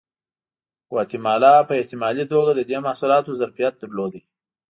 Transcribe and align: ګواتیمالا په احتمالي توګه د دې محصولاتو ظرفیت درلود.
ګواتیمالا 0.89 1.53
په 1.67 1.73
احتمالي 1.79 2.25
توګه 2.33 2.51
د 2.55 2.61
دې 2.69 2.77
محصولاتو 2.85 3.37
ظرفیت 3.41 3.73
درلود. 3.83 4.13